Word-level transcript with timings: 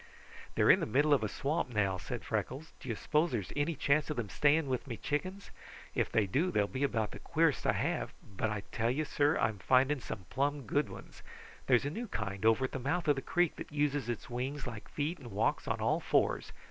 "They're 0.55 0.71
in 0.71 0.79
the 0.79 0.87
middle 0.87 1.13
of 1.13 1.21
a 1.23 1.27
swamp 1.29 1.69
now" 1.69 1.99
said 1.99 2.25
Freckles. 2.25 2.71
"Do 2.79 2.89
you 2.89 2.95
suppose 2.95 3.29
there 3.29 3.39
is 3.39 3.53
any 3.55 3.75
chance 3.75 4.09
of 4.09 4.17
them 4.17 4.29
staying 4.29 4.67
with 4.67 4.87
me 4.87 4.97
chickens? 4.97 5.51
If 5.93 6.11
they 6.11 6.25
do, 6.25 6.49
they'll 6.49 6.65
be 6.65 6.81
about 6.81 7.11
the 7.11 7.19
queerest 7.19 7.67
I 7.67 7.73
have; 7.73 8.11
but 8.23 8.49
I 8.49 8.63
tell 8.71 8.89
you, 8.89 9.05
sir, 9.05 9.37
I 9.37 9.49
am 9.49 9.59
finding 9.59 9.99
some 10.01 10.25
plum 10.31 10.63
good 10.65 10.89
ones. 10.89 11.21
There's 11.67 11.85
a 11.85 11.91
new 11.91 12.07
kind 12.07 12.47
over 12.47 12.65
at 12.65 12.71
the 12.71 12.79
mouth 12.79 13.07
of 13.09 13.15
the 13.15 13.21
creek 13.21 13.57
that 13.57 13.71
uses 13.71 14.09
its 14.09 14.27
wings 14.27 14.65
like 14.65 14.89
feet 14.89 15.19
and 15.19 15.29
walks 15.29 15.67
on 15.67 15.79
all 15.79 15.99
fours. 15.99 16.51